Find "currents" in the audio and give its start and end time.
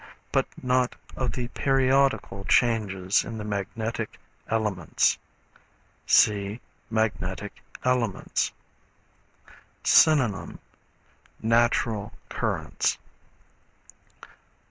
12.29-12.97